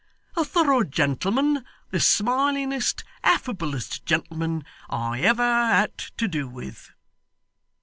A 0.35 0.43
thorough 0.43 0.81
gentleman; 0.83 1.63
the 1.91 1.99
smilingest, 1.99 3.03
affablest 3.23 4.03
gentleman 4.03 4.65
I 4.89 5.21
ever 5.21 5.43
had 5.43 5.95
to 6.17 6.27
do 6.27 6.47
with. 6.47 6.91